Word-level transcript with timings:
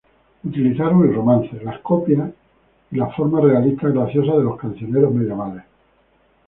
Utilizaron 0.43 1.03
el 1.07 1.13
romance, 1.13 1.61
las 1.63 1.79
copias 1.81 2.31
y 2.89 2.95
las 2.95 3.15
formas 3.15 3.43
realistas 3.43 3.93
graciosas 3.93 4.37
de 4.37 4.43
los 4.43 4.59
cancioneros 4.59 5.13
medievales. 5.13 5.63